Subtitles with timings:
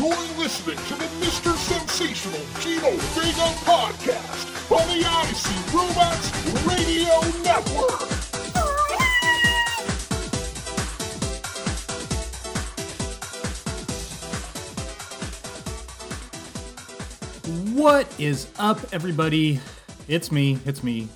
[0.00, 1.54] You're listening to the Mr.
[1.54, 5.44] Sensational Gino Vega podcast on the IC
[5.74, 6.30] Robots
[6.64, 8.00] Radio Network.
[17.76, 19.60] What is up, everybody?
[20.08, 21.08] It's me, it's me.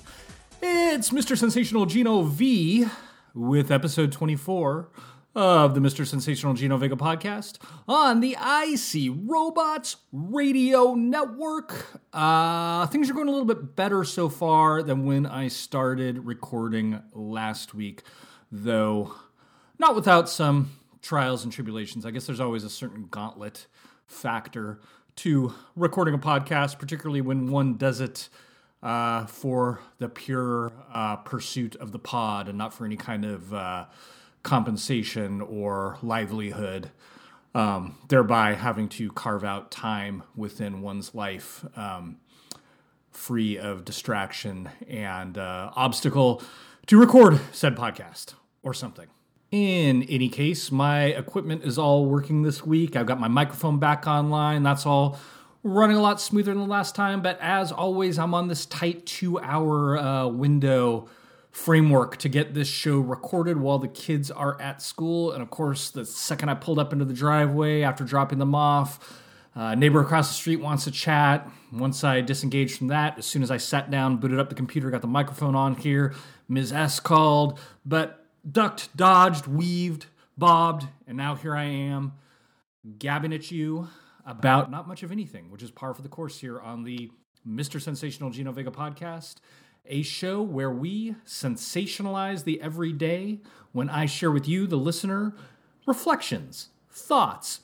[0.61, 1.35] It's Mr.
[1.35, 2.85] Sensational Gino V
[3.33, 4.89] with episode 24
[5.35, 6.07] of the Mr.
[6.07, 7.57] Sensational Gino Vega podcast
[7.89, 11.99] on the IC Robots Radio Network.
[12.13, 17.01] Uh, things are going a little bit better so far than when I started recording
[17.11, 18.03] last week,
[18.49, 19.13] though
[19.77, 20.71] not without some
[21.01, 22.05] trials and tribulations.
[22.05, 23.67] I guess there's always a certain gauntlet
[24.07, 24.79] factor
[25.17, 28.29] to recording a podcast, particularly when one does it
[28.81, 33.53] uh, for the pure uh, pursuit of the pod and not for any kind of
[33.53, 33.85] uh,
[34.45, 36.91] compensation or livelihood,
[37.53, 42.17] um, thereby having to carve out time within one's life um,
[43.11, 46.41] free of distraction and uh, obstacle
[46.85, 49.07] to record said podcast or something.
[49.51, 52.95] In any case, my equipment is all working this week.
[52.95, 54.63] I've got my microphone back online.
[54.63, 55.17] That's all
[55.63, 57.21] running a lot smoother than the last time.
[57.21, 61.07] But as always, I'm on this tight two hour uh, window
[61.55, 65.31] framework to get this show recorded while the kids are at school.
[65.31, 69.21] And of course, the second I pulled up into the driveway after dropping them off,
[69.55, 71.49] uh, neighbor across the street wants to chat.
[71.71, 74.91] Once I disengaged from that, as soon as I sat down, booted up the computer,
[74.91, 76.13] got the microphone on here,
[76.49, 76.73] Ms.
[76.73, 82.15] S called, but ducked, dodged, weaved, bobbed, and now here I am
[82.99, 83.87] gabbing at you
[84.25, 87.09] about not much of anything, which is par for the course here on the
[87.47, 87.81] Mr.
[87.81, 89.35] Sensational Gino Vega podcast,
[89.87, 93.39] a show where we sensationalize the everyday
[93.71, 95.35] when I share with you, the listener,
[95.85, 97.61] reflections, thoughts,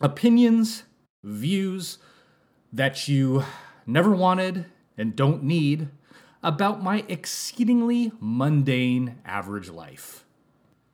[0.00, 0.84] opinions,
[1.22, 1.98] views
[2.72, 3.44] that you
[3.86, 5.88] never wanted and don't need
[6.42, 10.24] about my exceedingly mundane average life.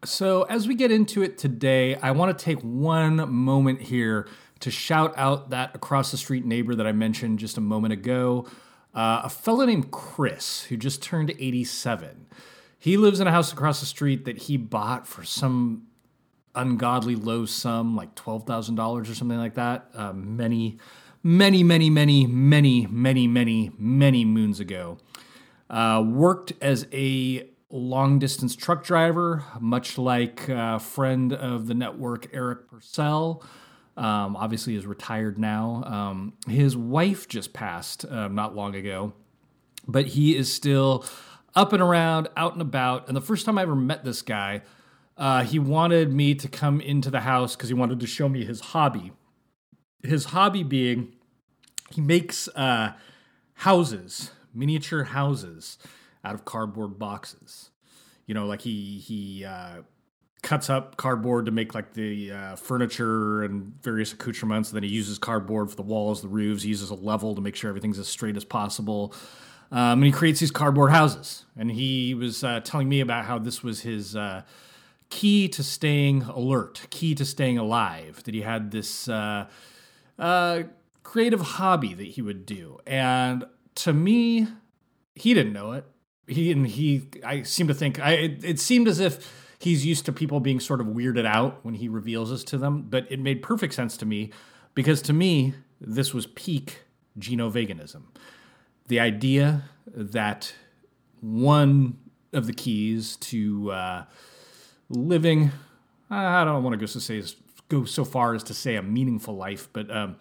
[0.04, 4.28] So, as we get into it today, I want to take one moment here
[4.60, 8.46] to shout out that across the street neighbor that I mentioned just a moment ago,
[8.94, 12.26] uh, a fellow named Chris who just turned 87.
[12.78, 15.86] He lives in a house across the street that he bought for some
[16.54, 20.78] ungodly low sum, like $12,000 or something like that, uh, many,
[21.22, 24.98] many, many, many, many, many, many, many moons ago.
[25.68, 32.28] Uh, worked as a long distance truck driver, much like a friend of the network,
[32.32, 33.42] Eric Purcell.
[33.96, 35.84] Um, obviously, is retired now.
[35.86, 39.12] Um, his wife just passed uh, not long ago,
[39.86, 41.04] but he is still
[41.54, 43.06] up and around, out and about.
[43.06, 44.62] And the first time I ever met this guy,
[45.16, 48.44] uh, he wanted me to come into the house because he wanted to show me
[48.44, 49.12] his hobby.
[50.02, 51.12] His hobby being
[51.92, 52.94] he makes uh,
[53.54, 55.78] houses miniature houses
[56.24, 57.70] out of cardboard boxes.
[58.26, 59.82] You know, like he he uh,
[60.44, 64.70] cuts up cardboard to make like the uh, furniture and various accoutrements.
[64.70, 66.62] And then he uses cardboard for the walls, the roofs.
[66.62, 69.12] He uses a level to make sure everything's as straight as possible.
[69.72, 71.44] Um, and he creates these cardboard houses.
[71.58, 74.42] And he was uh, telling me about how this was his uh,
[75.08, 78.22] key to staying alert, key to staying alive.
[78.24, 79.46] That he had this uh,
[80.18, 80.62] uh,
[81.02, 83.44] creative hobby that he would do, and
[83.76, 84.48] to me,
[85.14, 85.86] he didn't know it.
[86.26, 90.04] He and he, I seem to think, I it, it seemed as if he's used
[90.06, 92.82] to people being sort of weirded out when he reveals this to them.
[92.82, 94.30] But it made perfect sense to me
[94.74, 96.82] because to me, this was peak
[97.18, 98.02] Gino veganism.
[98.88, 100.54] The idea that
[101.20, 101.98] one
[102.32, 104.04] of the keys to uh,
[104.88, 105.50] living,
[106.10, 107.22] I don't want to go so say
[107.68, 110.16] go so far as to say a meaningful life, but um,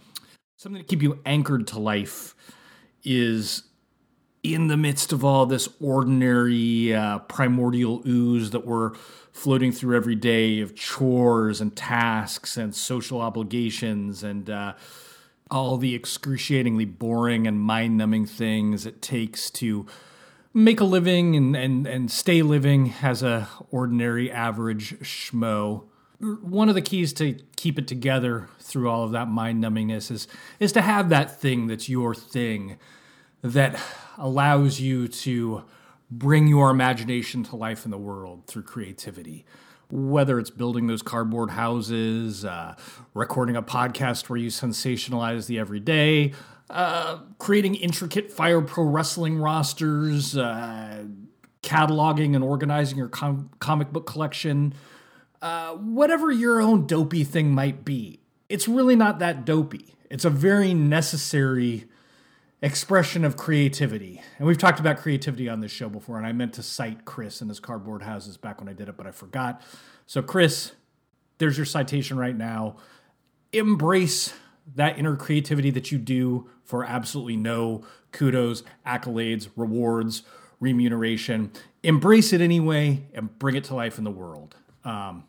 [0.58, 2.36] something to keep you anchored to life
[3.04, 3.64] is
[4.44, 8.92] in the midst of all this ordinary uh, primordial ooze that we're
[9.34, 14.74] floating through every day of chores and tasks and social obligations and uh,
[15.50, 19.86] all the excruciatingly boring and mind numbing things it takes to
[20.54, 25.84] make a living and, and, and stay living as a ordinary average schmo.
[26.20, 30.28] One of the keys to keep it together through all of that mind numbingness is
[30.60, 32.78] is to have that thing that's your thing
[33.42, 33.82] that
[34.18, 35.64] allows you to
[36.10, 39.46] bring your imagination to life in the world through creativity.
[39.90, 42.76] Whether it's building those cardboard houses, uh,
[43.14, 46.34] recording a podcast where you sensationalize the everyday,
[46.70, 51.04] uh, creating intricate Fire Pro Wrestling rosters, uh,
[51.62, 54.74] cataloging and organizing your com- comic book collection,
[55.42, 58.20] uh, whatever your own dopey thing might be.
[58.50, 59.96] it's really not that dopey.
[60.12, 61.86] It's a very necessary
[62.64, 64.22] expression of creativity.
[64.38, 67.42] And we've talked about creativity on this show before, and I meant to cite Chris
[67.42, 69.62] and his cardboard houses back when I did it, but I forgot.
[70.08, 70.72] So, Chris,
[71.40, 72.78] there's your citation right now.
[73.52, 74.34] Embrace
[74.76, 77.84] that inner creativity that you do for absolutely no
[78.14, 80.24] kudos, accolades, rewards,
[80.62, 81.52] remuneration.
[81.84, 84.56] Embrace it anyway and bring it to life in the world.
[84.86, 85.26] Um,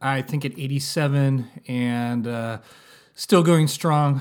[0.00, 2.58] I think at 87 and uh,
[3.14, 4.20] still going strong,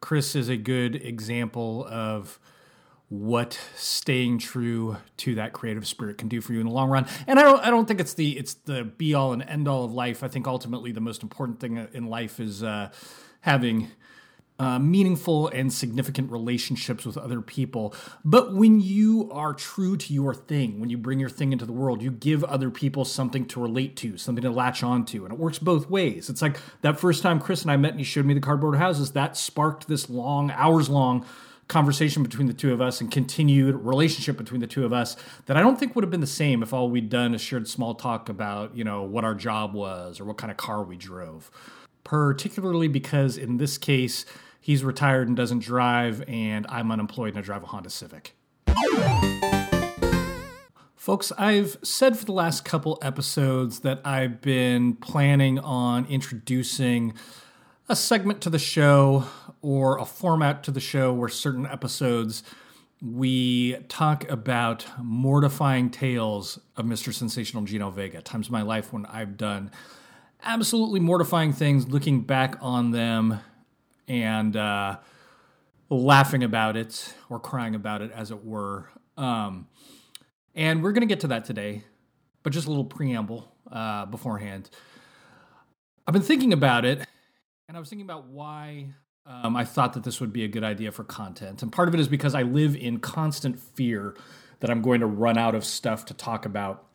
[0.00, 2.38] Chris is a good example of
[3.08, 7.06] what staying true to that creative spirit can do for you in the long run.
[7.26, 9.84] And I don't I don't think it's the it's the be all and end all
[9.84, 10.22] of life.
[10.22, 12.90] I think ultimately the most important thing in life is uh,
[13.40, 13.88] having
[14.58, 17.94] uh, meaningful and significant relationships with other people.
[18.24, 21.72] But when you are true to your thing, when you bring your thing into the
[21.72, 25.24] world, you give other people something to relate to, something to latch onto.
[25.24, 26.28] And it works both ways.
[26.28, 28.78] It's like that first time Chris and I met and he showed me the cardboard
[28.78, 31.24] houses, that sparked this long, hours long
[31.68, 35.16] conversation between the two of us and continued relationship between the two of us
[35.46, 37.68] that I don't think would have been the same if all we'd done is shared
[37.68, 40.96] small talk about, you know, what our job was or what kind of car we
[40.96, 41.50] drove.
[42.04, 44.24] Particularly because in this case,
[44.60, 48.34] he's retired and doesn't drive, and I'm unemployed and I drive a Honda Civic.
[50.96, 57.14] Folks, I've said for the last couple episodes that I've been planning on introducing
[57.88, 59.24] a segment to the show
[59.62, 62.42] or a format to the show where certain episodes
[63.00, 67.14] we talk about mortifying tales of Mr.
[67.14, 69.70] Sensational Gino Vega, times in my life when I've done
[70.42, 73.40] absolutely mortifying things, looking back on them
[74.08, 74.98] and uh,
[75.90, 78.90] laughing about it or crying about it, as it were.
[79.16, 79.68] Um,
[80.54, 81.84] and we're going to get to that today,
[82.42, 84.70] but just a little preamble uh, beforehand.
[86.06, 87.06] I've been thinking about it,
[87.68, 88.94] and I was thinking about why
[89.26, 91.62] um, I thought that this would be a good idea for content.
[91.62, 94.16] And part of it is because I live in constant fear
[94.60, 96.86] that I'm going to run out of stuff to talk about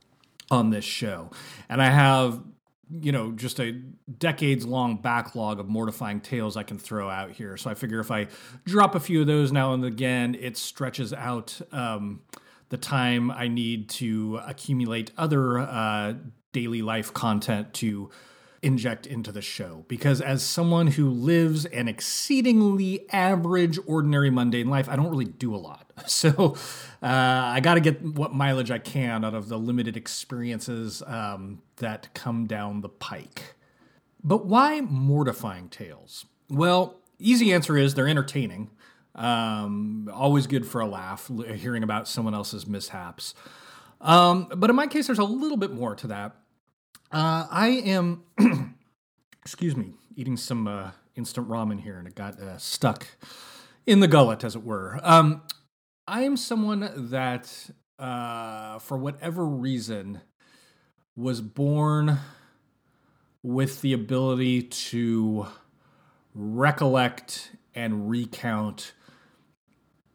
[0.49, 1.29] on this show.
[1.69, 2.41] And I have
[2.89, 7.57] you know, just a decades long backlog of mortifying tales I can throw out here.
[7.57, 8.27] So I figure if I
[8.65, 12.21] drop a few of those now and again, it stretches out um,
[12.69, 16.13] the time I need to accumulate other uh,
[16.51, 18.09] daily life content to
[18.63, 19.85] inject into the show.
[19.87, 25.53] Because as someone who lives an exceedingly average ordinary mundane life i don't really do
[25.53, 25.91] a lot.
[26.07, 26.55] So
[27.01, 31.61] uh, i got to get what mileage i can out of the limited experiences um,
[31.77, 33.55] that come down the pike.
[34.23, 36.25] But why mortifying tales?
[36.49, 38.69] Well easy answer is they're entertaining.
[39.15, 43.35] Um, always good for a laugh hearing about someone else's mishaps.
[44.01, 46.35] Um, but in my case there's a little bit more to that
[47.13, 48.23] uh, I am,
[49.41, 53.05] excuse me, eating some uh, instant ramen here, and it got uh, stuck
[53.85, 54.99] in the gullet, as it were.
[55.03, 55.43] Um,
[56.07, 57.69] I am someone that,
[57.99, 60.21] uh, for whatever reason,
[61.15, 62.17] was born
[63.43, 65.45] with the ability to
[66.33, 68.93] recollect and recount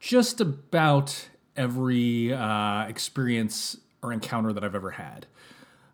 [0.01, 5.27] just about every uh, experience or encounter that I've ever had.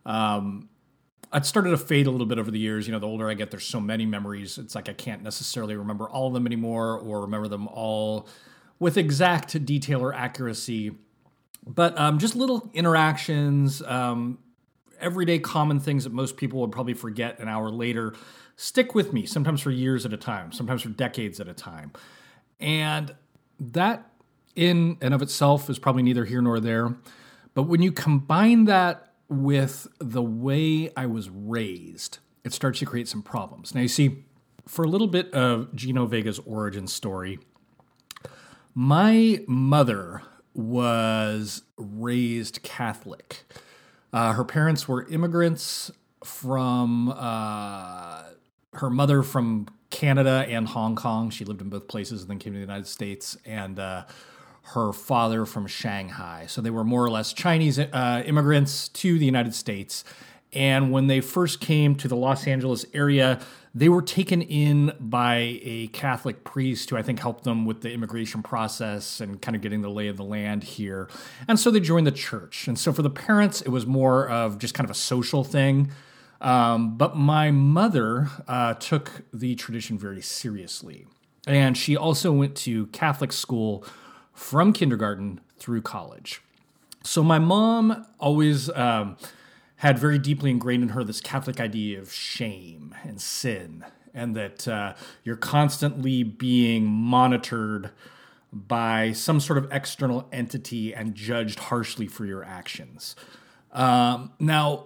[0.07, 0.69] Um,
[1.35, 2.87] it started to fade a little bit over the years.
[2.87, 4.57] You know, the older I get, there's so many memories.
[4.59, 8.29] It's like I can't necessarily remember all of them anymore or remember them all
[8.79, 10.93] with exact detail or accuracy.
[11.67, 14.39] But um, just little interactions, um,
[15.01, 18.15] everyday common things that most people would probably forget an hour later
[18.57, 21.93] stick with me, sometimes for years at a time, sometimes for decades at a time.
[22.61, 23.15] And
[23.59, 24.11] that
[24.55, 26.95] in and of itself is probably neither here nor there.
[27.55, 33.09] But when you combine that with the way I was raised, it starts to create
[33.09, 33.75] some problems.
[33.75, 34.25] Now, you see,
[34.67, 37.39] for a little bit of Gino Vega's origin story,
[38.75, 40.23] my mother
[40.55, 43.45] was raised Catholic.
[44.13, 45.91] Uh, her parents were immigrants
[46.23, 48.25] from uh,
[48.75, 51.31] her mother from Canada and Hong Kong.
[51.31, 53.37] She lived in both places and then came to the United States.
[53.45, 54.05] And uh,
[54.69, 56.47] her father from Shanghai.
[56.49, 60.05] So they were more or less Chinese uh, immigrants to the United States.
[60.53, 63.41] And when they first came to the Los Angeles area,
[63.75, 67.93] they were taken in by a Catholic priest who I think helped them with the
[67.93, 71.09] immigration process and kind of getting the lay of the land here.
[71.49, 72.69] And so they joined the church.
[72.69, 75.91] And so for the parents, it was more of just kind of a social thing.
[76.41, 81.07] Um, but my mother uh, took the tradition very seriously.
[81.47, 83.85] And she also went to Catholic school
[84.35, 86.43] from kindergarten through college.
[87.03, 89.17] So my mom always um,
[89.77, 93.85] had very deeply ingrained in her this Catholic idea of shame and sin.
[94.15, 97.91] and that uh, you're constantly being monitored
[98.53, 103.17] by some sort of external entity and judged harshly for your actions.
[103.73, 104.85] Um, now,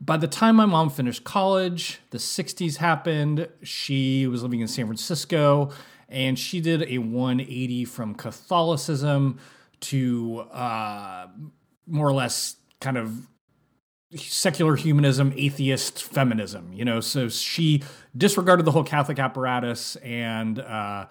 [0.00, 3.48] by the time my mom finished college, the 60s happened.
[3.64, 5.70] She was living in San Francisco
[6.08, 9.38] and she did a 180 from Catholicism
[9.80, 11.26] to uh,
[11.86, 13.28] more or less kind of
[14.14, 16.72] secular humanism, atheist feminism.
[16.72, 17.82] You know, so she
[18.16, 21.06] disregarded the whole Catholic apparatus and uh,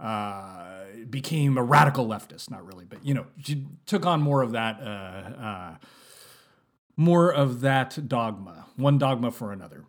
[0.00, 2.50] uh, became a radical leftist.
[2.50, 5.74] Not really, but you know, she took on more of that, uh, uh
[6.96, 9.84] more of that dogma, one dogma for another.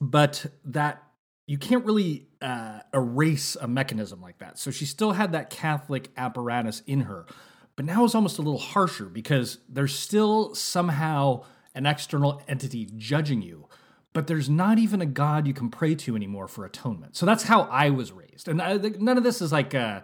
[0.00, 1.02] But that
[1.46, 4.58] you can't really uh, erase a mechanism like that.
[4.58, 7.24] So she still had that Catholic apparatus in her,
[7.74, 13.40] but now it's almost a little harsher because there's still somehow an external entity judging
[13.40, 13.66] you,
[14.12, 17.16] but there's not even a God you can pray to anymore for atonement.
[17.16, 18.46] So that's how I was raised.
[18.46, 20.02] And I, none of this is like uh,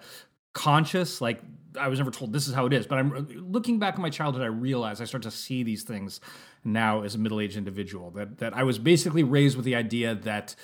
[0.55, 1.43] conscious, like
[1.79, 2.87] I was never told this is how it is.
[2.87, 6.21] But I'm looking back at my childhood, I realize I start to see these things
[6.65, 8.11] now as a middle aged individual.
[8.13, 10.57] That, that I was basically raised with the idea that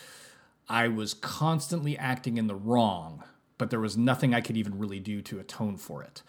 [0.68, 3.22] I was constantly acting in the wrong,
[3.58, 6.22] but there was nothing I could even really do to atone for it.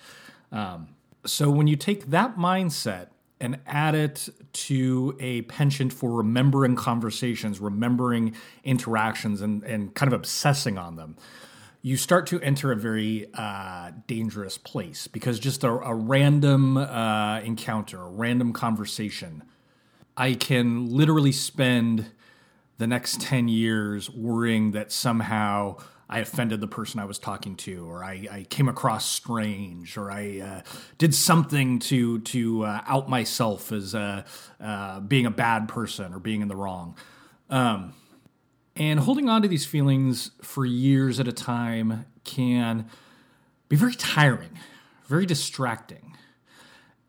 [0.52, 0.90] Um,
[1.26, 3.08] so when you take that mindset
[3.40, 10.18] and add it to a penchant for remembering conversations, remembering interactions, and, and kind of
[10.18, 11.18] obsessing on them,
[11.82, 17.40] you start to enter a very uh, dangerous place because just a, a random uh,
[17.42, 19.44] encounter, a random conversation,
[20.16, 22.12] I can literally spend
[22.78, 25.78] the next 10 years worrying that somehow
[26.10, 30.10] I offended the person I was talking to, or I, I came across strange, or
[30.10, 30.62] I uh,
[30.98, 34.24] did something to to uh, out myself as uh,
[34.62, 36.96] uh, being a bad person or being in the wrong.
[37.50, 37.94] Um,
[38.76, 42.88] and holding on to these feelings for years at a time can
[43.68, 44.58] be very tiring,
[45.08, 46.16] very distracting.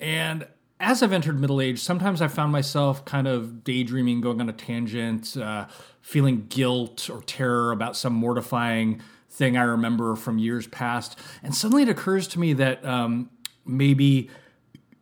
[0.01, 0.47] And
[0.81, 4.53] as I've entered middle age, sometimes I found myself kind of daydreaming, going on a
[4.53, 5.67] tangent, uh,
[6.01, 11.19] feeling guilt or terror about some mortifying thing I remember from years past.
[11.43, 13.31] And suddenly it occurs to me that um,
[13.67, 14.31] maybe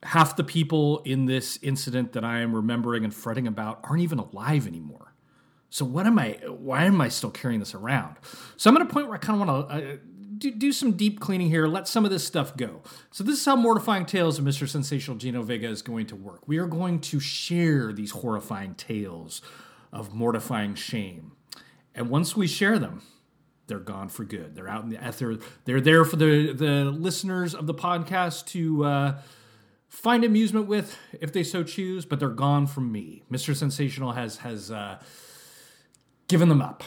[0.03, 4.19] half the people in this incident that I am remembering and fretting about aren't even
[4.19, 5.15] alive anymore.
[5.69, 6.39] So what am I?
[6.47, 8.17] Why am I still carrying this around?
[8.57, 9.97] So I'm at a point where I kind of want to uh,
[10.37, 11.67] do, do some deep cleaning here.
[11.67, 12.83] Let some of this stuff go.
[13.11, 14.69] So this is how Mortifying Tales of Mr.
[14.69, 16.47] Sensational Gino Vega is going to work.
[16.47, 19.43] We are going to share these horrifying tales
[19.93, 21.33] of mortifying shame.
[21.95, 23.03] And once we share them,
[23.67, 24.55] they're gone for good.
[24.55, 25.39] They're out in the ether.
[25.65, 29.19] They're there for the, the listeners of the podcast to uh,
[29.89, 33.25] find amusement with if they so choose, but they're gone from me.
[33.31, 33.57] Mr.
[33.57, 34.99] Sensational has has uh,
[36.29, 36.85] given them up,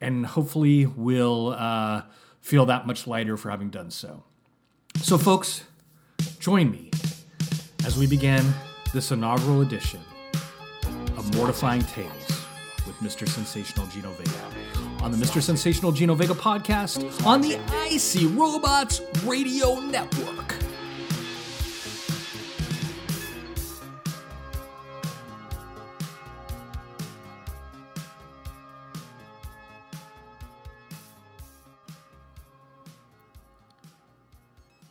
[0.00, 1.50] and hopefully we'll.
[1.50, 2.02] uh,
[2.48, 4.24] feel that much lighter for having done so.
[5.02, 5.64] So, folks,
[6.40, 6.90] join me
[7.84, 8.42] as we begin
[8.94, 10.00] this inaugural edition
[11.18, 12.26] of Mortifying Tales
[12.86, 13.28] with Mr.
[13.28, 15.42] Sensational Gino Vega on the Mr.
[15.42, 20.57] Sensational Gino Vega podcast on the Icy Robots Radio Network.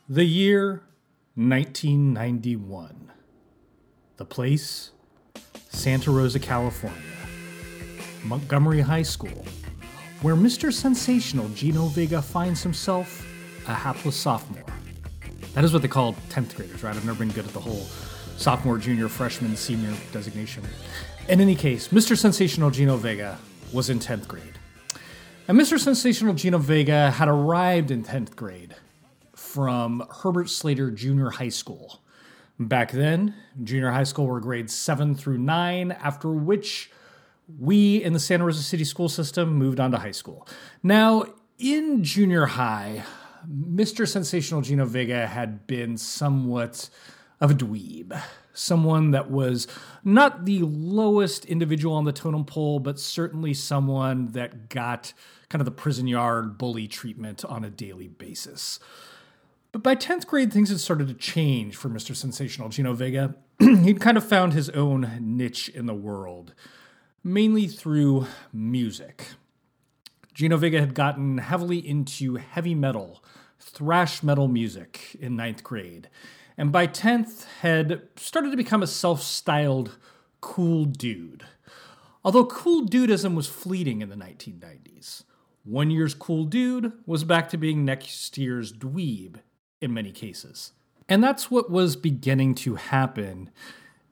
[0.10, 0.84] The year
[1.36, 3.12] 1991.
[4.16, 4.92] The place,
[5.68, 7.02] Santa Rosa, California.
[8.24, 9.44] Montgomery High School,
[10.22, 10.72] where Mr.
[10.72, 13.28] Sensational Gino Vega finds himself
[13.68, 14.64] a hapless sophomore.
[15.54, 16.96] That is what they call 10th graders, right?
[16.96, 17.86] I've never been good at the whole
[18.38, 20.64] sophomore, junior, freshman, senior designation.
[21.28, 22.18] In any case, Mr.
[22.18, 23.38] Sensational Gino Vega
[23.74, 24.58] was in 10th grade.
[25.50, 25.78] And Mr.
[25.78, 28.74] Sensational Gino Vega had arrived in 10th grade
[29.48, 32.02] from Herbert Slater Junior High School.
[32.60, 36.92] Back then, junior high school were grades 7 through 9, after which
[37.60, 40.48] we in the Santa Rosa City school system moved on to high school.
[40.84, 41.26] Now,
[41.58, 43.04] in junior high,
[43.50, 44.08] Mr.
[44.08, 46.90] Sensational Gino Vega had been somewhat
[47.40, 48.20] of a dweeb.
[48.54, 49.68] Someone that was
[50.04, 55.14] not the lowest individual on the totem pole, but certainly someone that got
[55.50, 58.80] kind of the prison yard bully treatment on a daily basis.
[59.78, 62.16] But by 10th grade, things had started to change for Mr.
[62.16, 63.36] Sensational Gino Vega.
[63.60, 66.56] He'd kind of found his own niche in the world,
[67.24, 69.28] mainly through music.
[70.34, 73.24] Gino Vega had gotten heavily into heavy metal,
[73.60, 76.10] thrash metal music in ninth grade,
[76.58, 80.00] and by 10th had started to become a self styled
[80.42, 81.46] cool dude.
[82.26, 85.24] Although cool dudism was fleeting in the 1990s,
[85.64, 89.36] one year's cool dude was back to being next year's dweeb
[89.82, 90.74] in many cases.
[91.10, 93.50] And that's what was beginning to happen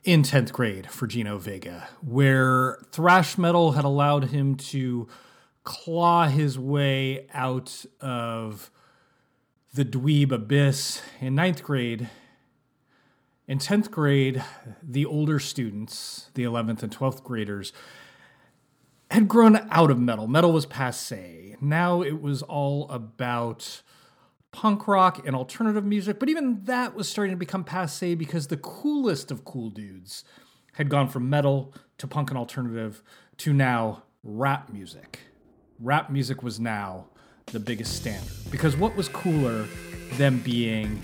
[0.03, 5.07] in 10th grade for Gino Vega, where thrash metal had allowed him to
[5.63, 8.69] claw his way out of
[9.73, 12.09] the dweeb abyss in ninth grade.
[13.47, 14.43] In 10th grade,
[14.81, 17.73] the older students, the 11th and 12th graders,
[19.11, 20.27] had grown out of metal.
[20.27, 21.55] Metal was passe.
[21.59, 23.81] Now it was all about
[24.55, 28.55] punk rock and alternative music, but even that was starting to become passe because the
[28.55, 30.23] coolest of cool dudes
[30.75, 33.03] had gone from metal to punk and alternative
[33.35, 35.19] to now rap music.
[35.81, 37.07] Rap music was now
[37.47, 39.67] the biggest standard because what was cooler
[40.13, 41.03] than being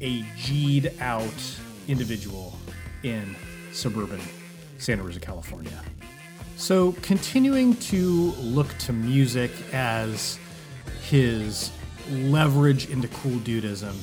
[0.00, 2.58] a G'd out individual
[3.04, 3.36] in
[3.70, 4.20] suburban
[4.78, 5.84] Santa Rosa, California?
[6.56, 10.40] So, continuing to look to music as
[11.02, 11.70] his
[12.10, 13.94] leverage into cool dudism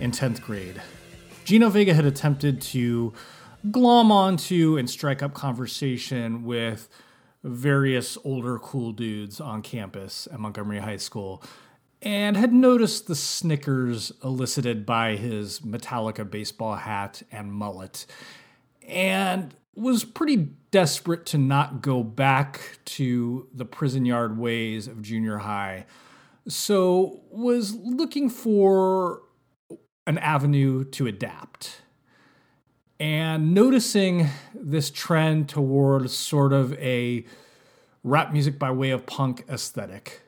[0.00, 0.80] in 10th grade,
[1.44, 3.12] Gino Vega had attempted to
[3.70, 6.88] glom onto and strike up conversation with
[7.42, 11.42] various older cool dudes on campus at Montgomery High School
[12.02, 18.06] and had noticed the snickers elicited by his Metallica baseball hat and mullet
[18.86, 20.36] and was pretty
[20.70, 25.84] desperate to not go back to the prison yard ways of junior high.
[26.48, 29.22] So was looking for
[30.06, 31.82] an avenue to adapt.
[32.98, 37.26] And noticing this trend toward sort of a
[38.02, 40.22] rap music by way of punk aesthetic,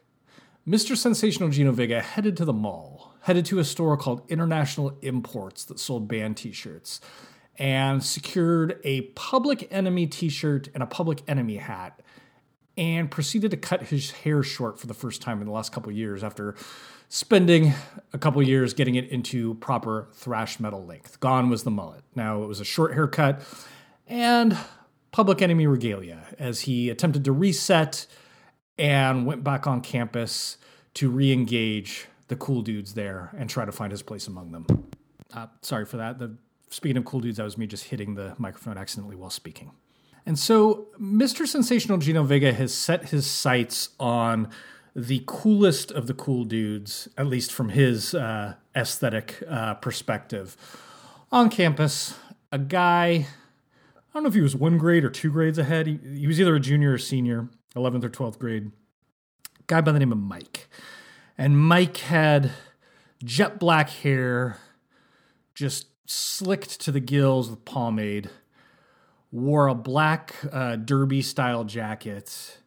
[0.69, 0.95] Mr.
[0.95, 5.79] Sensational Gino Vega headed to the mall, headed to a store called International Imports that
[5.81, 7.01] sold band t shirts
[7.59, 12.02] and secured a Public Enemy t shirt and a Public Enemy hat,
[12.78, 15.91] and proceeded to cut his hair short for the first time in the last couple
[15.93, 16.54] years after
[17.08, 17.75] spending
[18.12, 21.19] a couple years getting it into proper thrash metal length.
[21.19, 22.04] Gone was the mullet.
[22.14, 23.43] Now it was a short haircut
[24.06, 24.56] and
[25.10, 28.06] Public Enemy regalia as he attempted to reset
[28.78, 30.56] and went back on campus
[30.95, 34.67] to re engage the cool dudes there and try to find his place among them.
[35.34, 36.19] Uh, sorry for that.
[36.19, 36.36] The
[36.71, 39.73] speaking of cool dudes, that was me just hitting the microphone accidentally while speaking.
[40.28, 41.47] And so, Mr.
[41.47, 44.50] Sensational Gino Vega has set his sights on
[44.95, 50.54] the coolest of the cool dudes, at least from his uh, aesthetic uh, perspective,
[51.32, 52.14] on campus.
[52.52, 53.26] A guy, I
[54.12, 55.86] don't know if he was one grade or two grades ahead.
[55.86, 58.71] He, he was either a junior or senior, 11th or 12th grade.
[59.67, 60.69] Guy by the name of Mike.
[61.38, 62.50] And Mike had
[63.25, 64.58] jet black hair,
[65.54, 68.28] just slicked to the gills with pomade,
[69.30, 72.58] wore a black uh, derby style jacket,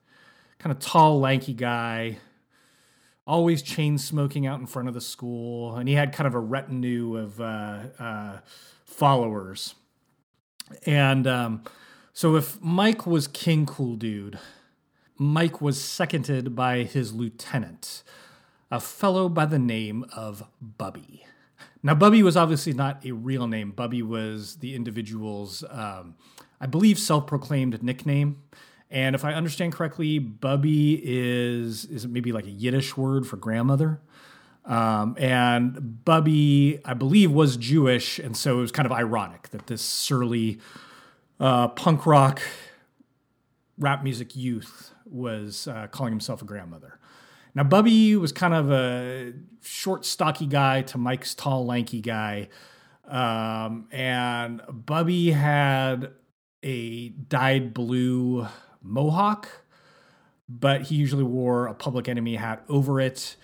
[0.59, 2.17] kind of tall, lanky guy,
[3.25, 6.39] always chain smoking out in front of the school, and he had kind of a
[6.39, 8.37] retinue of uh, uh,
[8.85, 9.75] followers.
[10.85, 11.63] And um,
[12.13, 14.39] so, if Mike was King Cool Dude,
[15.17, 18.03] Mike was seconded by his lieutenant,
[18.69, 21.25] a fellow by the name of Bubby.
[21.83, 23.71] Now, Bubby was obviously not a real name.
[23.71, 26.15] Bubby was the individual's, um,
[26.61, 28.43] I believe, self-proclaimed nickname.
[28.89, 33.99] And if I understand correctly, Bubby is is maybe like a Yiddish word for grandmother.
[34.63, 39.67] Um, and Bubby, I believe, was Jewish, and so it was kind of ironic that
[39.67, 40.59] this surly
[41.39, 42.41] uh, punk rock
[43.77, 46.99] rap music youth was uh, calling himself a grandmother.
[47.55, 52.47] Now, Bubby was kind of a short, stocky guy to Mike's tall, lanky guy.
[53.07, 56.11] Um, and Bubby had
[56.63, 58.47] a dyed blue
[58.81, 59.49] mohawk,
[60.49, 63.35] but he usually wore a public enemy hat over it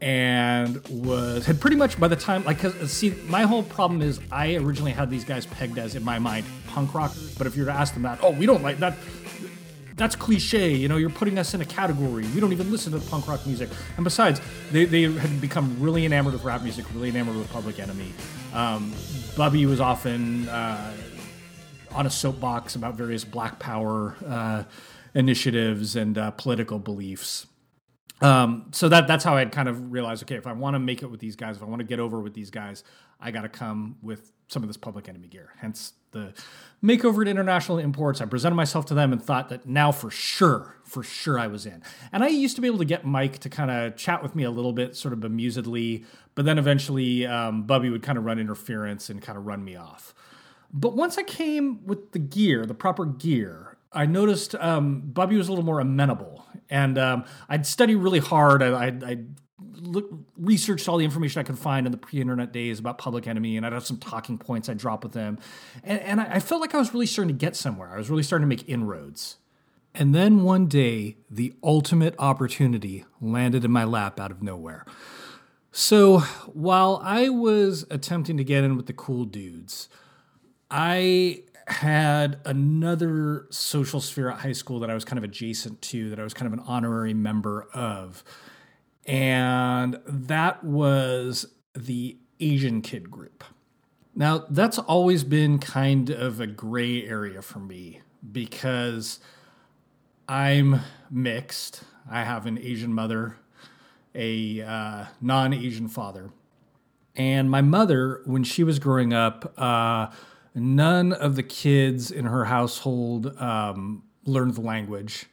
[0.00, 4.20] and was had pretty much by the time like cause, see my whole problem is
[4.30, 7.62] I originally had these guys pegged as in my mind punk rockers, but if you
[7.62, 8.96] were to ask them that, oh, we don't like that
[9.96, 10.74] that's cliche.
[10.74, 12.26] You know, you're putting us in a category.
[12.34, 13.70] We don't even listen to punk rock music.
[13.96, 14.40] And besides,
[14.72, 18.12] they, they had become really enamored with rap music, really enamored with Public Enemy.
[18.52, 18.92] Um,
[19.36, 20.92] Bubby was often uh,
[21.94, 24.64] on a soapbox about various Black Power uh,
[25.14, 27.46] initiatives and uh, political beliefs.
[28.20, 31.02] Um, so that that's how I'd kind of realized, okay, if I want to make
[31.02, 32.84] it with these guys, if I want to get over with these guys,
[33.20, 35.50] I got to come with some of this public enemy gear.
[35.58, 36.32] Hence the
[36.82, 38.20] makeover at international imports.
[38.20, 41.66] I presented myself to them and thought that now for sure, for sure I was
[41.66, 41.82] in.
[42.12, 44.44] And I used to be able to get Mike to kind of chat with me
[44.44, 46.04] a little bit, sort of bemusedly,
[46.34, 49.76] but then eventually um, Bubby would kind of run interference and kind of run me
[49.76, 50.14] off.
[50.76, 55.46] But once I came with the gear, the proper gear, I noticed um, Bubby was
[55.46, 58.60] a little more amenable, and um, I'd study really hard.
[58.60, 59.26] I, I'd, I'd
[59.80, 63.56] look, researched all the information I could find in the pre-internet days about Public Enemy,
[63.56, 65.38] and I'd have some talking points I'd drop with them,
[65.84, 67.90] and, and I felt like I was really starting to get somewhere.
[67.94, 69.36] I was really starting to make inroads.
[69.94, 74.84] And then one day, the ultimate opportunity landed in my lap out of nowhere.
[75.70, 76.18] So
[76.52, 79.88] while I was attempting to get in with the cool dudes,
[80.76, 86.10] I had another social sphere at high school that I was kind of adjacent to,
[86.10, 88.24] that I was kind of an honorary member of.
[89.06, 93.44] And that was the Asian kid group.
[94.16, 98.00] Now, that's always been kind of a gray area for me
[98.32, 99.20] because
[100.28, 101.84] I'm mixed.
[102.10, 103.36] I have an Asian mother,
[104.12, 106.30] a uh, non Asian father.
[107.14, 110.08] And my mother, when she was growing up, uh,
[110.54, 115.26] none of the kids in her household um, learned the language.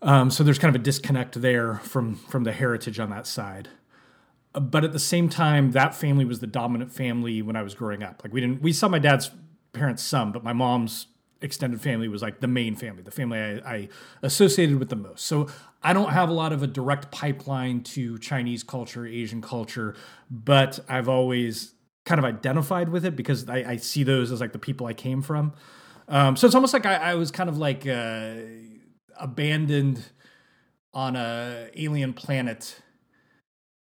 [0.00, 3.68] Um, so there's kind of a disconnect there from from the heritage on that side.
[4.52, 8.02] But at the same time, that family was the dominant family when I was growing
[8.02, 8.22] up.
[8.22, 9.30] Like we didn't we saw my dad's
[9.72, 11.06] parents some, but my mom's
[11.40, 13.88] extended family was like the main family, the family I, I,
[14.22, 15.24] associated with the most.
[15.24, 15.48] So
[15.82, 19.94] I don't have a lot of a direct pipeline to Chinese culture, Asian culture,
[20.30, 21.74] but I've always
[22.08, 24.94] kind of identified with it because I, I see those as like the people I
[24.94, 25.52] came from.
[26.08, 28.34] Um, so it's almost like I, I was kind of like uh,
[29.20, 30.02] abandoned
[30.94, 32.80] on a alien planet.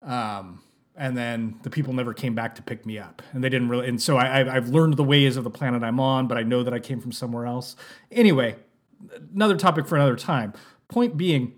[0.02, 0.62] Um,
[0.96, 3.88] and then the people never came back to pick me up and they didn't really
[3.88, 6.62] and so I, i've learned the ways of the planet i'm on but i know
[6.62, 7.74] that i came from somewhere else
[8.12, 8.54] anyway
[9.34, 10.52] another topic for another time
[10.86, 11.54] point being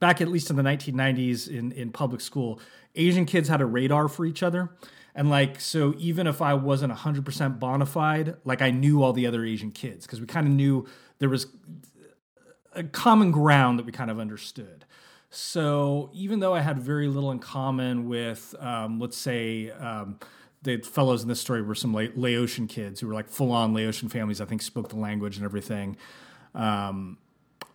[0.00, 2.58] back at least in the 1990s in, in public school
[2.96, 4.70] asian kids had a radar for each other
[5.14, 9.26] and like so even if i wasn't 100% bona fide like i knew all the
[9.26, 10.86] other asian kids because we kind of knew
[11.18, 11.46] there was
[12.74, 14.84] a common ground that we kind of understood
[15.34, 20.18] so even though I had very little in common with, um, let's say, um,
[20.60, 23.72] the fellows in this story were some La- Laotian kids who were like full on
[23.72, 25.96] Laotian families, I think spoke the language and everything.
[26.54, 27.16] Um,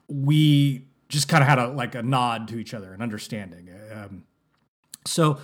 [0.08, 3.71] we just kind of had a like a nod to each other, an understanding.
[3.91, 4.26] Um,
[5.08, 5.39] so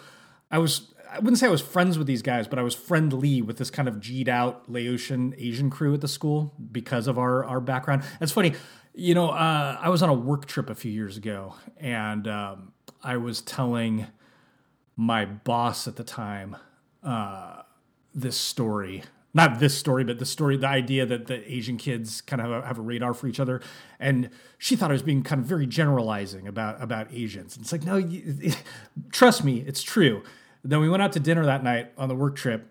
[0.52, 3.42] I was I wouldn't say I was friends with these guys, but I was friendly
[3.42, 7.46] with this kind of G'd out Laotian Asian crew at the school because of our
[7.46, 8.04] our background.
[8.20, 8.56] It's funny.
[8.96, 12.74] You know, uh, I was on a work trip a few years ago, and um,
[13.04, 14.08] I was telling
[14.96, 16.56] my boss at the time
[17.04, 17.62] uh,
[18.14, 19.04] this story.
[19.36, 22.64] Not this story, but the story, the idea that the Asian kids kind of have
[22.64, 23.62] a, have a radar for each other,
[24.00, 27.56] and she thought I was being kind of very generalizing about about Asians.
[27.56, 28.52] And it's like, no, you,
[29.12, 30.24] trust me, it's true.
[30.64, 32.68] Then we went out to dinner that night on the work trip,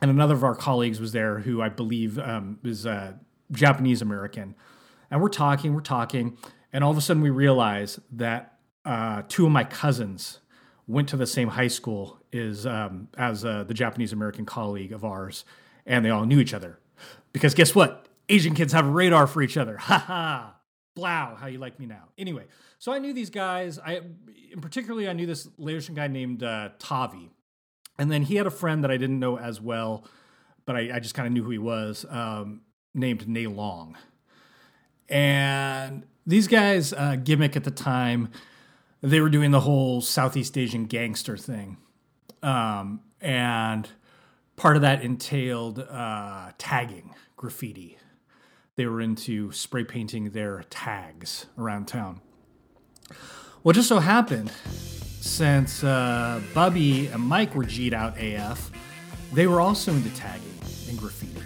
[0.00, 3.14] and another of our colleagues was there, who I believe um, is uh,
[3.50, 4.54] Japanese American
[5.14, 6.36] and we're talking, we're talking,
[6.72, 10.40] and all of a sudden we realize that uh, two of my cousins
[10.88, 15.04] went to the same high school as um, as uh, the Japanese American colleague of
[15.04, 15.44] ours,
[15.86, 16.80] and they all knew each other.
[17.32, 18.08] Because guess what?
[18.28, 19.76] Asian kids have a radar for each other.
[19.76, 20.53] Ha ha.
[20.94, 22.08] Blow, how you like me now.
[22.16, 22.44] Anyway,
[22.78, 23.78] so I knew these guys.
[23.78, 24.02] I,
[24.60, 27.30] particularly, I knew this Laotian guy named uh, Tavi,
[27.98, 30.06] and then he had a friend that I didn't know as well,
[30.66, 32.60] but I, I just kind of knew who he was, um,
[32.94, 33.96] named Nei Long.
[35.08, 38.28] And these guys, uh, gimmick at the time,
[39.02, 41.76] they were doing the whole Southeast Asian gangster thing.
[42.42, 43.88] Um, and
[44.56, 47.98] part of that entailed uh, tagging graffiti.
[48.76, 52.20] They were into spray painting their tags around town.
[53.62, 54.50] Well, just so happened,
[55.20, 58.70] since uh, Bubby and Mike were G'd out AF,
[59.32, 60.58] they were also into tagging
[60.88, 61.40] and graffiti.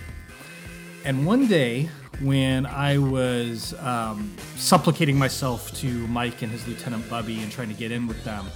[1.04, 7.40] And one day, when I was um, supplicating myself to Mike and his lieutenant Bubby
[7.40, 8.46] and trying to get in with them,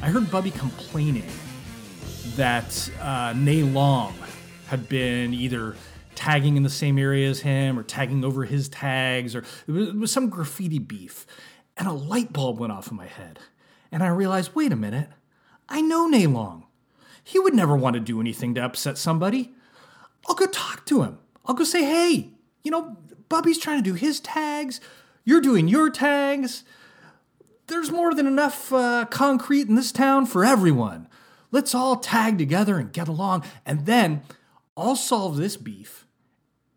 [0.00, 1.28] I heard Bubby complaining
[2.36, 4.14] that uh, Nei Long
[4.68, 5.76] had been either
[6.14, 9.88] tagging in the same area as him or tagging over his tags, or it was,
[9.88, 11.26] it was some graffiti beef.
[11.76, 13.38] And a light bulb went off in my head.
[13.90, 15.08] And I realized wait a minute,
[15.68, 16.66] I know Nei Long.
[17.24, 19.52] He would never want to do anything to upset somebody.
[20.28, 21.18] I'll go talk to him.
[21.46, 22.30] I'll go say, hey,
[22.62, 22.96] you know,
[23.28, 24.80] Bubby's trying to do his tags.
[25.24, 26.64] You're doing your tags.
[27.68, 31.08] There's more than enough uh, concrete in this town for everyone.
[31.50, 33.44] Let's all tag together and get along.
[33.64, 34.22] And then
[34.76, 36.06] I'll solve this beef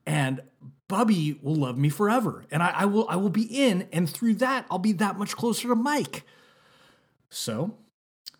[0.05, 0.41] and
[0.87, 2.45] Bubby will love me forever.
[2.51, 5.35] And I, I, will I will be in, and through that, I'll be that much
[5.35, 6.23] closer to Mike.
[7.29, 7.77] So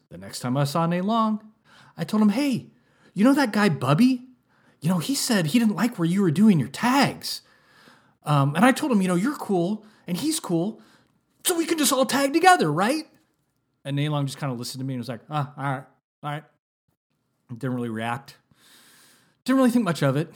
[0.10, 1.44] the next time I saw Nei Long,
[1.98, 2.68] I told him, hey,
[3.14, 4.28] you know that guy Bubby?
[4.80, 7.42] You know, he said he didn't like where you were doing your tags.
[8.24, 10.82] Um, and I told him, you know, you're cool and he's cool,
[11.44, 13.06] so we can just all tag together, right?
[13.84, 15.84] And Naylong just kind of listened to me and was like, ah, all right,
[16.24, 16.44] all right.
[17.50, 18.38] Didn't really react.
[19.46, 20.34] Didn't really think much of it,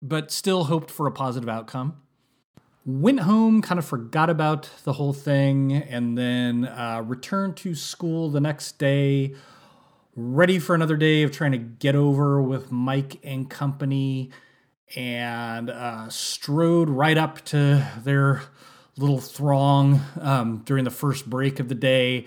[0.00, 1.98] but still hoped for a positive outcome.
[2.86, 8.30] Went home, kind of forgot about the whole thing, and then uh, returned to school
[8.30, 9.34] the next day,
[10.14, 14.30] ready for another day of trying to get over with Mike and company,
[14.94, 18.40] and uh, strode right up to their
[18.96, 22.26] little throng um, during the first break of the day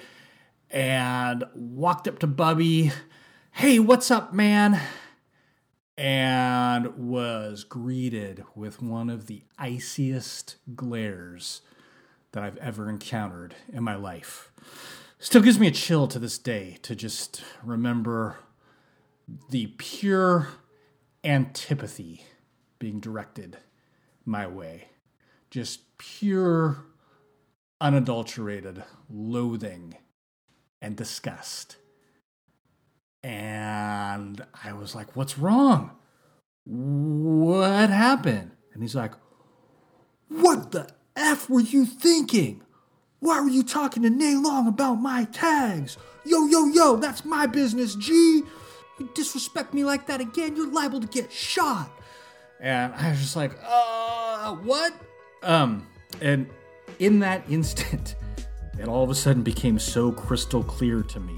[0.69, 2.91] and walked up to Bubby.
[3.53, 4.79] Hey, what's up, man?
[5.99, 11.59] And was greeted with one of the iciest glares
[12.31, 14.49] that I've ever encountered in my life.
[15.19, 18.37] Still gives me a chill to this day to just remember
[19.49, 20.47] the pure
[21.25, 22.23] antipathy
[22.79, 23.57] being directed
[24.23, 24.85] my way.
[25.51, 26.85] Just pure,
[27.81, 29.97] unadulterated loathing
[30.81, 31.75] and disgust.
[33.23, 35.91] And I was like, What's wrong?
[36.65, 38.51] What happened?
[38.73, 39.13] And he's like,
[40.29, 42.61] What the F were you thinking?
[43.19, 45.97] Why were you talking to Nay Long about my tags?
[46.25, 48.43] Yo, yo, yo, that's my business, G.
[48.99, 51.89] You disrespect me like that again, you're liable to get shot.
[52.61, 54.93] And I was just like, uh, what?
[55.43, 55.87] Um,
[56.21, 56.49] and
[56.99, 58.15] in that instant,
[58.79, 61.35] it all of a sudden became so crystal clear to me.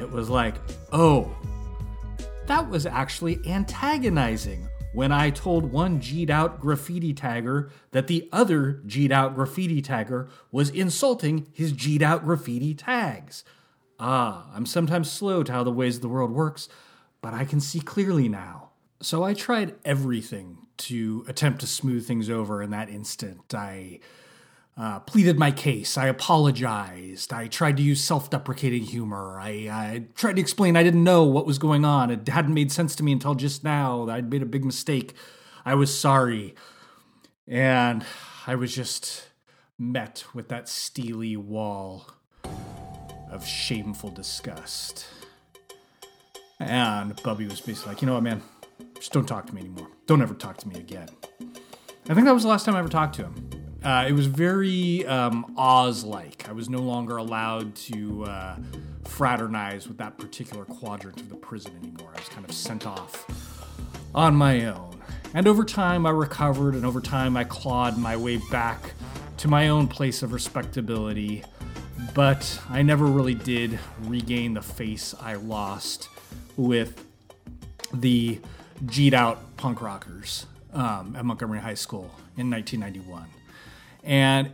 [0.00, 0.54] It was like,
[0.92, 1.30] oh,
[2.46, 8.80] that was actually antagonizing when I told one G'd out graffiti tagger that the other
[8.86, 13.44] G'd out graffiti tagger was insulting his G'd out graffiti tags.
[13.98, 16.68] Ah, I'm sometimes slow to how the ways of the world works,
[17.20, 18.70] but I can see clearly now.
[19.02, 23.54] So I tried everything to attempt to smooth things over in that instant.
[23.54, 24.00] I
[24.80, 25.98] uh, pleaded my case.
[25.98, 27.34] I apologized.
[27.34, 29.38] I tried to use self deprecating humor.
[29.38, 32.10] I, I, tried to explain I didn't know what was going on.
[32.10, 34.06] It hadn't made sense to me until just now.
[34.06, 35.12] That I'd made a big mistake.
[35.66, 36.54] I was sorry.
[37.46, 38.06] And
[38.46, 39.28] I was just
[39.78, 42.06] met with that steely wall
[43.30, 45.06] of shameful disgust.
[46.58, 48.42] And Bubby was basically like, you know what, man?
[48.94, 49.88] Just don't talk to me anymore.
[50.06, 51.10] Don't ever talk to me again.
[52.08, 53.49] I think that was the last time I ever talked to him.
[53.82, 56.48] Uh, it was very um, Oz like.
[56.48, 58.56] I was no longer allowed to uh,
[59.04, 62.10] fraternize with that particular quadrant of the prison anymore.
[62.14, 63.26] I was kind of sent off
[64.14, 65.00] on my own.
[65.32, 68.92] And over time, I recovered, and over time, I clawed my way back
[69.38, 71.44] to my own place of respectability.
[72.14, 76.08] But I never really did regain the face I lost
[76.56, 77.04] with
[77.94, 78.40] the
[78.86, 83.39] G'd out punk rockers um, at Montgomery High School in 1991.
[84.02, 84.52] And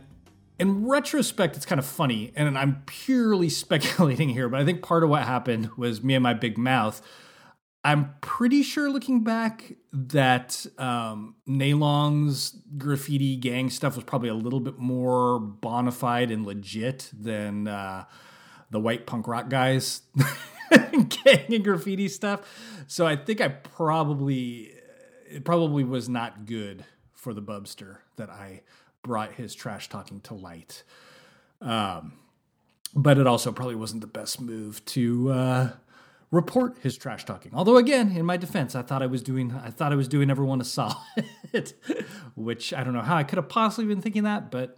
[0.59, 5.03] in retrospect, it's kind of funny, and I'm purely speculating here, but I think part
[5.03, 7.01] of what happened was me and my big mouth.
[7.83, 14.59] I'm pretty sure looking back that um, Naylong's graffiti gang stuff was probably a little
[14.59, 18.03] bit more bona fide and legit than uh,
[18.71, 20.01] the white punk rock guys
[20.71, 22.41] gang and graffiti stuff.
[22.87, 24.73] So I think I probably
[25.29, 26.83] it probably was not good
[27.13, 28.63] for the Bubster that I
[29.07, 30.83] brought his trash talking to light.
[31.61, 32.13] Um,
[32.93, 35.69] but it also probably wasn't the best move to uh,
[36.31, 37.51] report his trash talking.
[37.53, 40.29] Although, again, in my defense, I thought I was doing I thought I was doing
[40.29, 40.95] everyone a solid,
[42.35, 44.77] which I don't know how I could have possibly been thinking that, but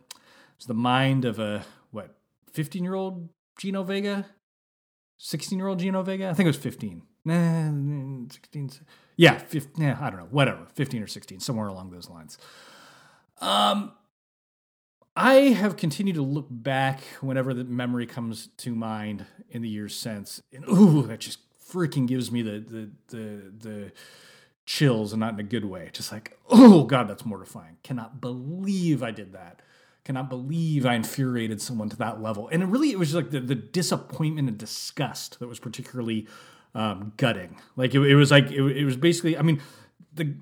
[0.55, 2.15] it's the mind of a what
[2.51, 4.25] fifteen year old Gino Vega,
[5.17, 6.29] sixteen year old Gino Vega.
[6.29, 7.03] I think it was fifteen.
[7.25, 7.69] Nah,
[8.31, 8.71] 16.
[9.17, 12.37] Yeah, 15, yeah, I don't know, whatever, 15 or 16, somewhere along those lines.
[13.41, 13.91] Um,
[15.19, 19.93] I have continued to look back whenever the memory comes to mind in the years
[19.93, 23.91] since, and ooh, that just freaking gives me the the the the
[24.65, 25.89] chills, and not in a good way.
[25.91, 27.75] Just like, oh god, that's mortifying.
[27.83, 29.61] Cannot believe I did that.
[30.05, 32.47] Cannot believe I infuriated someone to that level.
[32.47, 36.27] And it really, it was like the, the disappointment and disgust that was particularly
[36.73, 37.57] um, gutting.
[37.75, 39.37] Like it, it was like it, it was basically.
[39.37, 39.61] I mean,
[40.13, 40.33] the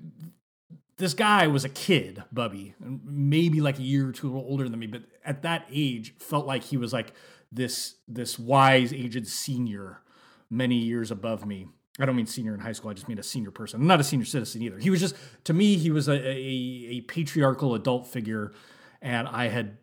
[0.98, 4.88] this guy was a kid, Bubby, maybe like a year or two older than me,
[4.88, 7.12] but at that age felt like he was like
[7.52, 10.02] this this wise, aged senior,
[10.50, 11.68] many years above me.
[12.00, 12.90] I don't mean senior in high school.
[12.90, 13.86] I just mean a senior person.
[13.86, 14.78] Not a senior citizen either.
[14.78, 18.52] He was just to me, he was a, a, a patriarchal adult figure,
[19.00, 19.78] and I had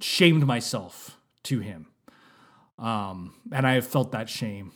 [0.00, 1.86] shamed myself to him,
[2.78, 4.72] um, and I have felt that shame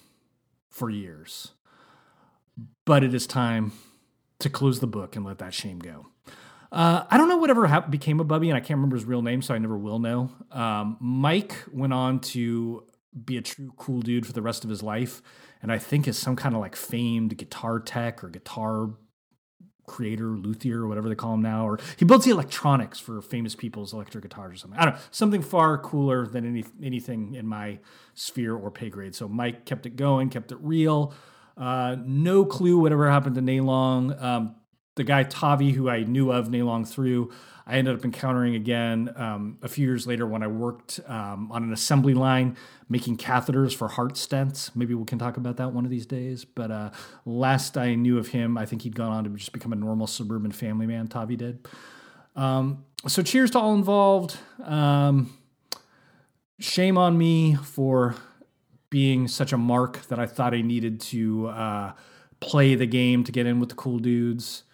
[0.70, 1.52] for years.
[2.84, 3.72] But it is time
[4.42, 6.06] to close the book and let that shame go.
[6.70, 9.20] Uh, I don't know whatever hap- became of Bubby, and I can't remember his real
[9.20, 10.30] name, so I never will know.
[10.50, 12.84] Um, Mike went on to
[13.24, 15.20] be a true cool dude for the rest of his life,
[15.60, 18.90] and I think is some kind of like famed guitar tech or guitar
[19.86, 23.54] creator, luthier, or whatever they call him now, or he builds the electronics for famous
[23.54, 24.78] people's electric guitars or something.
[24.78, 27.80] I don't know, something far cooler than any anything in my
[28.14, 29.14] sphere or pay grade.
[29.14, 31.12] So Mike kept it going, kept it real.
[31.56, 34.20] Uh, no clue whatever happened to Naylong.
[34.22, 34.54] Um,
[34.94, 37.32] the guy Tavi, who I knew of Naylong through,
[37.66, 41.62] I ended up encountering again um, a few years later when I worked um, on
[41.62, 42.56] an assembly line
[42.88, 44.74] making catheters for heart stents.
[44.74, 46.44] Maybe we can talk about that one of these days.
[46.44, 46.90] But uh,
[47.24, 50.06] last I knew of him, I think he'd gone on to just become a normal
[50.06, 51.06] suburban family man.
[51.06, 51.66] Tavi did.
[52.34, 54.36] Um, so cheers to all involved.
[54.62, 55.38] Um,
[56.58, 58.16] shame on me for
[58.92, 61.92] being such a mark that I thought I needed to uh,
[62.40, 64.64] play the game to get in with the cool dudes.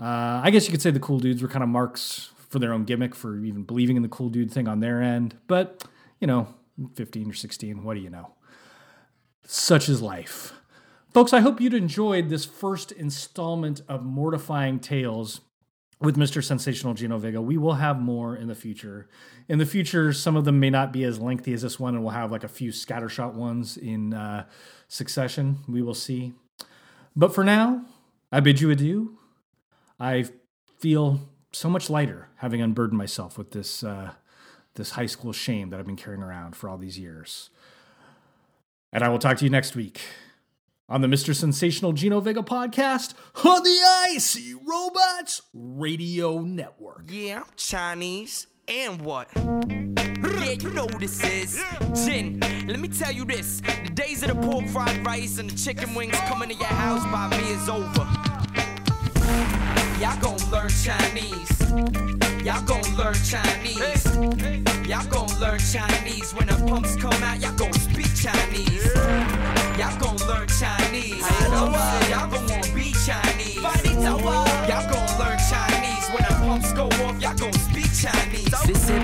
[0.00, 2.72] Uh, I guess you could say the cool dudes were kind of marks for their
[2.72, 5.36] own gimmick for even believing in the cool dude thing on their end.
[5.46, 5.84] But,
[6.20, 6.54] you know,
[6.94, 8.32] 15 or 16, what do you know?
[9.44, 10.54] Such is life.
[11.12, 15.42] Folks, I hope you'd enjoyed this first installment of Mortifying Tales
[16.00, 16.42] with Mr.
[16.42, 17.40] Sensational Gino Vega.
[17.40, 19.08] We will have more in the future.
[19.48, 22.02] In the future, some of them may not be as lengthy as this one, and
[22.02, 24.46] we'll have like a few scattershot ones in uh,
[24.88, 25.58] succession.
[25.68, 26.32] We will see.
[27.16, 27.84] But for now,
[28.32, 29.18] I bid you adieu.
[30.00, 30.26] I
[30.78, 31.20] feel
[31.52, 34.12] so much lighter having unburdened myself with this uh,
[34.74, 37.50] this high school shame that I've been carrying around for all these years.
[38.92, 40.00] And I will talk to you next week
[40.88, 41.34] on the Mr.
[41.34, 43.78] Sensational Gino Vega podcast on the
[44.10, 47.04] Icy Robots Radio Network.
[47.08, 48.46] Yeah, I'm Chinese.
[48.68, 49.28] And what?
[49.34, 51.62] Yeah, you know who this is.
[52.04, 53.60] Jin, let me tell you this.
[53.60, 57.02] The days of the pork fried rice and the chicken wings coming to your house
[57.04, 58.06] by me is over.
[60.00, 61.60] Y'all gonna learn Chinese.
[62.44, 64.04] Y'all gonna learn Chinese.
[64.86, 66.32] Y'all gonna learn Chinese.
[66.34, 69.53] When the pumps come out, y'all gonna speak Chinese.
[69.78, 71.22] Y'all gon' learn Chinese.
[71.22, 72.06] I know why.
[72.10, 73.56] Y'all gon' wanna be Chinese.
[73.56, 76.06] Y'all gon' learn Chinese.
[76.10, 78.54] When the pumps go off, y'all gon' speak Chinese.
[78.68, 79.02] Listen,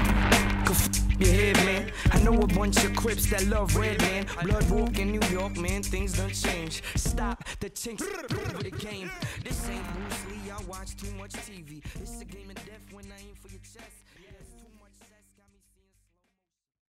[1.18, 1.92] your head, man.
[2.12, 4.26] I know a bunch of Crips that love red, man.
[4.42, 5.82] Blood walk in New York, man.
[5.82, 6.82] Things done change.
[6.94, 9.10] Stop the chinks over the game.
[9.44, 10.50] This ain't Bruce Lee.
[10.50, 11.82] I watch too much TV.
[12.00, 14.09] It's a game of death when I aim for your chest.